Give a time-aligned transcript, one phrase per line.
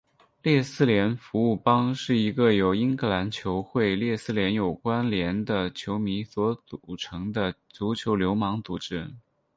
[0.41, 9.07] 列斯联服务帮是一个由英格兰球会列斯联有关连的球迷所组成的足球流氓组织。